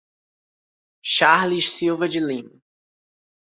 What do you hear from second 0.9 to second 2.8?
Charles Silva de Lima